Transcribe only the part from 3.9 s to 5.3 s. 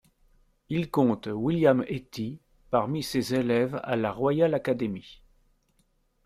la Royal Academy.